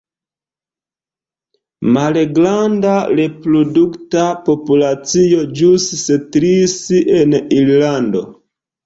[1.97, 6.75] Malgranda reprodukta populacio ĵus setlis
[7.19, 8.25] en Irlando.